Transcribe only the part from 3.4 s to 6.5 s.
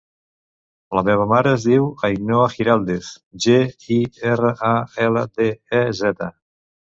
ge, i, erra, a, ela, de, e, zeta.